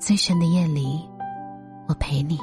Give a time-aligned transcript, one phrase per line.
[0.00, 1.06] 最深的夜里，
[1.86, 2.38] 我陪你。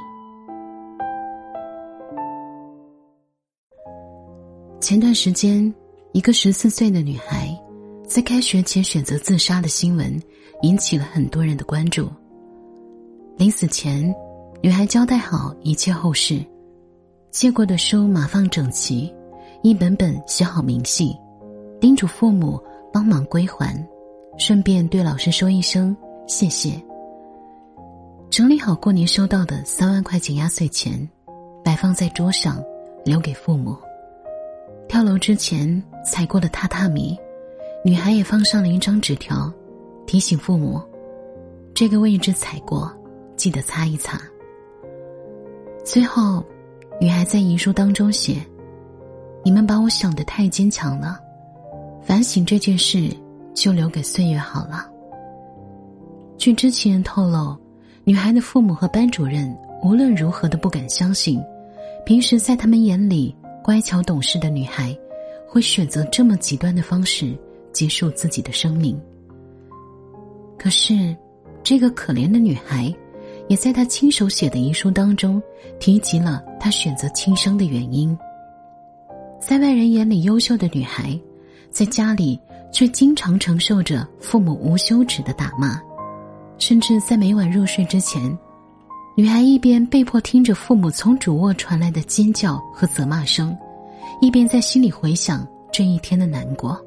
[4.80, 5.74] 前段时间，
[6.12, 7.50] 一个十四岁的女孩
[8.08, 10.22] 在开学前选择自杀的新闻，
[10.62, 12.08] 引起了很多人的关注。
[13.38, 14.14] 临死前，
[14.62, 16.46] 女孩交代好一切后事，
[17.32, 19.12] 借过的书码放整齐，
[19.64, 21.18] 一本本写好明细，
[21.82, 22.62] 叮嘱父母
[22.94, 23.76] 帮忙归还，
[24.38, 26.80] 顺便对老师说一声谢谢。
[28.38, 31.10] 整理好过年收到的三万块钱压岁钱，
[31.64, 32.64] 摆放在桌上，
[33.04, 33.76] 留给父母。
[34.88, 37.18] 跳楼之前踩过的榻榻米，
[37.84, 39.52] 女孩也放上了一张纸条，
[40.06, 40.80] 提醒父母：
[41.74, 42.96] 这个位置踩过，
[43.36, 44.22] 记得擦一擦。
[45.84, 46.46] 最后，
[47.02, 48.36] 女孩在遗书当中写
[49.44, 51.20] ：“你们把我想的太坚强了，
[52.04, 53.10] 反省这件事
[53.56, 54.88] 就留给岁月好了。”
[56.38, 57.58] 据知情人透露。
[58.08, 61.44] 女孩的父母和班主任无论如何都不敢相信，
[62.06, 64.98] 平时在他们眼里乖巧懂事的女孩，
[65.46, 67.38] 会选择这么极端的方式
[67.74, 68.98] 结束自己的生命。
[70.58, 71.14] 可是，
[71.62, 72.96] 这个可怜的女孩，
[73.50, 75.44] 也在她亲手写的遗书当中
[75.78, 78.18] 提及了她选择轻生的原因。
[79.38, 81.20] 在外人眼里优秀的女孩，
[81.70, 82.40] 在家里
[82.72, 85.82] 却经常承受着父母无休止的打骂。
[86.60, 88.38] 甚至在每晚入睡之前，
[89.16, 93.56] 女孩一边被迫听着父母从主卧传来的尖叫和责骂声，
[94.22, 96.80] 一边在心里回想这一天的难过。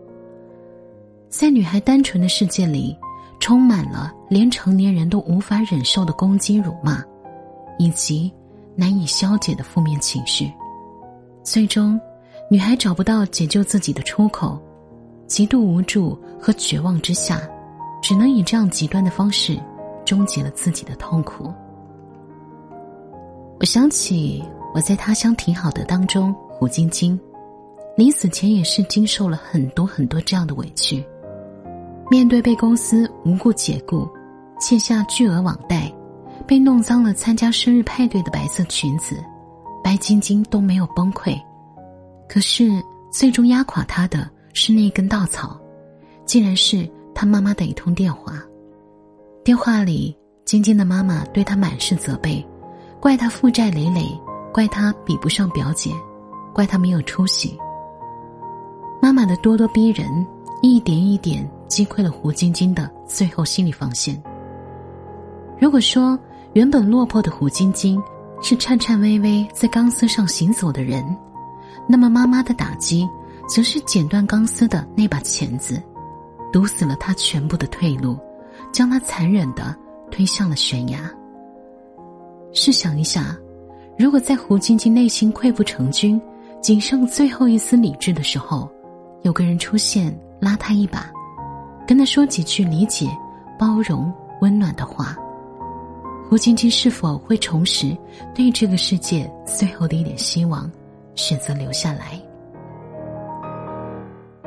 [1.28, 2.96] 在女孩单纯的世界里，
[3.38, 7.02] 充满了连成年人都无法忍受的攻击、辱骂，
[7.78, 8.32] 以及
[8.74, 10.50] 难以消解的负面情绪。
[11.42, 11.98] 最终，
[12.50, 14.60] 女孩找不到解救自己的出口，
[15.26, 17.40] 极度无助和绝望之下。
[18.02, 19.60] 只能以这样极端的方式，
[20.04, 21.52] 终结了自己的痛苦。
[23.58, 24.42] 我想起
[24.74, 27.18] 我在他乡挺好的当中，胡晶晶，
[27.96, 31.04] 临死前也是经受了很多很多这样的委屈。
[32.10, 34.08] 面对被公司无故解雇，
[34.58, 35.92] 欠下巨额网贷，
[36.46, 39.22] 被弄脏了参加生日派对的白色裙子，
[39.84, 41.38] 白晶晶都没有崩溃。
[42.28, 45.60] 可是最终压垮她的是那根稻草，
[46.24, 46.90] 竟然是。
[47.20, 48.42] 他妈妈的一通电话，
[49.44, 50.16] 电话里，
[50.46, 52.42] 晶晶的妈妈对他满是责备，
[52.98, 54.06] 怪他负债累累，
[54.54, 55.90] 怪他比不上表姐，
[56.54, 57.58] 怪他没有出息。
[59.02, 60.08] 妈妈的咄咄逼人，
[60.62, 64.18] 一点一点击溃了胡晶晶的最后心理防线。
[65.60, 66.18] 如果说
[66.54, 68.02] 原本落魄的胡晶晶
[68.40, 71.04] 是颤颤巍巍在钢丝上行走的人，
[71.86, 73.06] 那么妈妈的打击，
[73.46, 75.78] 则是剪断钢丝的那把钳子。
[76.52, 78.18] 堵死了他全部的退路，
[78.72, 79.74] 将他残忍的
[80.10, 80.98] 推向了悬崖。
[82.52, 83.36] 试想一下，
[83.98, 86.20] 如果在胡晶晶内心溃不成军、
[86.60, 88.68] 仅剩最后一丝理智的时候，
[89.22, 91.10] 有个人出现拉他一把，
[91.86, 93.06] 跟他说几句理解、
[93.58, 95.16] 包容、温暖的话，
[96.28, 97.96] 胡晶晶是否会重拾
[98.34, 100.70] 对这个世界最后的一点希望，
[101.14, 102.20] 选择留下来？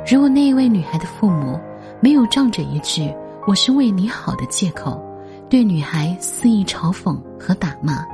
[0.06, 1.58] 如果那一位女孩的父母，
[2.00, 3.14] 没有仗着一句
[3.48, 5.02] “我是为你好”的借口，
[5.50, 8.06] 对女孩肆意嘲讽和打骂，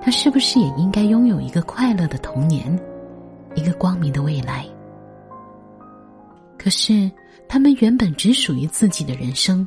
[0.00, 2.78] 她是不是也应该拥有一个快乐的童年，
[3.54, 4.66] 一个光明的未来？
[6.58, 7.10] 可是，
[7.48, 9.66] 他们原本只属于自己的人生，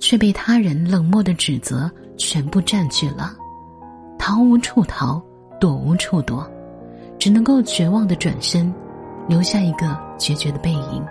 [0.00, 3.34] 却被他人冷漠的指责全部占据了，
[4.18, 5.22] 逃无处逃，
[5.60, 6.46] 躲无处躲，
[7.18, 8.72] 只能够绝望的转身，
[9.28, 11.04] 留下一个决绝的背影，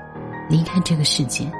[0.49, 1.51] 离开这个世界。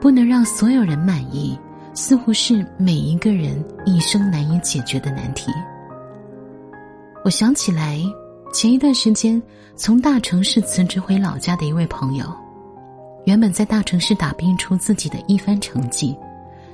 [0.00, 1.58] 不能让所有人满意，
[1.94, 5.50] 似乎是每一个人一生难以解决的难题。
[7.24, 7.98] 我想起来，
[8.52, 9.42] 前一段时间
[9.74, 12.26] 从大城市辞职回老家的一位朋友，
[13.24, 16.14] 原本在大城市打拼出自己的一番成绩，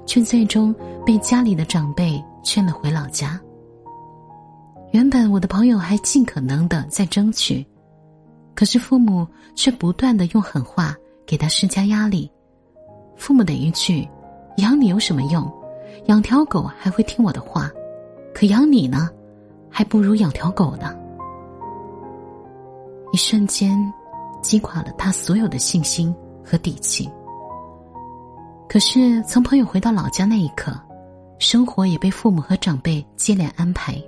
[0.05, 0.75] 却最终
[1.07, 3.41] 被家里的长辈劝了回老家。
[4.91, 7.65] 原本我的朋友还尽可能的在争取，
[8.55, 12.31] 可是父母却不断的用狠话给他施加压力。
[13.17, 14.09] 父母的一句
[14.59, 15.51] ：“养你有什么用？
[16.07, 17.71] 养条狗还会听我的话，
[18.35, 19.09] 可养你呢，
[19.69, 20.95] 还不如养条狗呢。
[23.13, 23.77] 一瞬间，
[24.41, 26.15] 击垮了他所有的信心
[26.45, 27.11] 和底气。
[28.69, 30.73] 可是，从朋友回到老家那一刻，
[31.39, 34.01] 生活也被父母和长辈接连安排，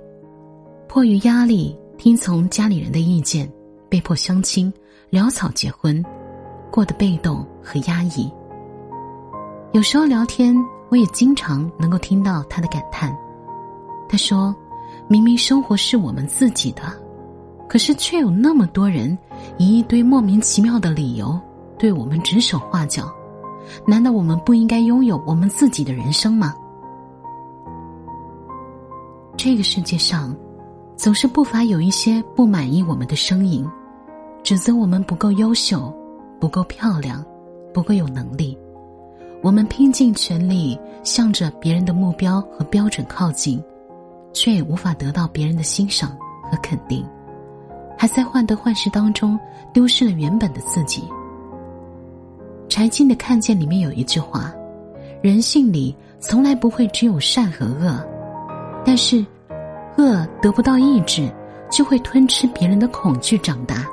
[0.87, 3.51] 迫于压力，听从家里人的意见，
[3.93, 4.73] 被迫相亲，
[5.11, 6.03] 潦草结婚，
[6.71, 8.27] 过得被动和压抑。
[9.71, 10.57] 有时候聊天。
[10.89, 13.15] 我也经常能够听到他的感叹。
[14.07, 14.55] 他说
[15.09, 16.83] ：“明明生活是我们自己的，
[17.67, 19.17] 可是却有那么多人
[19.57, 21.39] 以一堆莫名其妙的理由
[21.79, 23.11] 对我们指手画脚。
[23.87, 26.53] 难道我们不应该拥有我们自己的人生吗？”
[29.35, 30.35] 这个世界上，
[30.95, 33.67] 总是不乏有一些不满意我们的声音，
[34.43, 35.91] 指责我们不够优秀、
[36.37, 37.25] 不够漂亮、
[37.73, 38.57] 不够有能力。
[39.41, 43.63] 我们拼尽全力向着别人的目标和标准靠近，
[44.33, 46.09] 却也无法得到别人的欣赏
[46.51, 47.05] 和肯定，
[47.97, 49.39] 还在患得患失当中
[49.71, 51.03] 丢失了原本的自己。
[52.67, 54.53] 柴静的《看见》里面有一句话
[55.23, 57.97] ：“人性里从来不会只有善和恶，
[58.83, 59.25] 但是
[59.97, 61.29] 恶得不到抑制，
[61.69, 63.85] 就会吞吃别人的恐惧长大，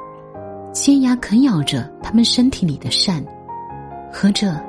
[0.72, 3.25] 尖牙啃咬着他们身体里的善，
[4.12, 4.61] 合着。”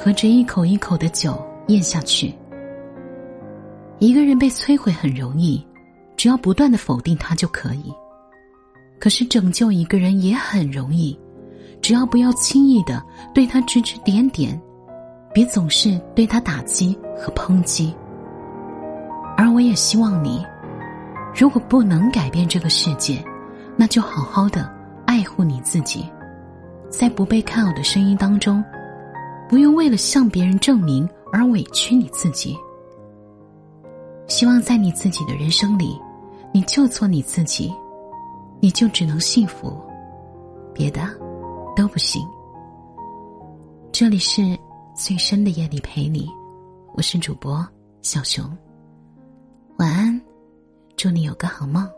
[0.00, 2.32] 喝着一口一口的酒咽下去。
[3.98, 5.60] 一个人被摧毁很容易，
[6.16, 7.92] 只要不断的否定他就可以。
[9.00, 11.18] 可是拯救一个人也很容易，
[11.82, 13.02] 只要不要轻易的
[13.34, 14.56] 对他指指点点，
[15.34, 17.92] 别总是对他打击和抨击。
[19.36, 20.46] 而我也希望你，
[21.34, 23.20] 如果不能改变这个世界，
[23.76, 24.72] 那就好好的
[25.08, 26.06] 爱护你自己，
[26.90, 28.62] 在不被看好的声音当中。
[29.48, 32.54] 不用为了向别人证明而委屈你自己。
[34.26, 35.98] 希望在你自己的人生里，
[36.52, 37.72] 你就做你自己，
[38.60, 39.74] 你就只能幸福，
[40.74, 41.00] 别的
[41.74, 42.22] 都不行。
[43.90, 44.42] 这里是
[44.94, 46.28] 最深的夜里陪你，
[46.92, 47.66] 我是主播
[48.02, 48.44] 小熊，
[49.78, 50.20] 晚安，
[50.98, 51.88] 祝你有个好梦。